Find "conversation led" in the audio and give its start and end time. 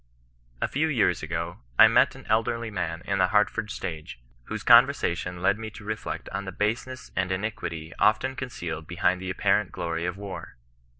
4.63-5.59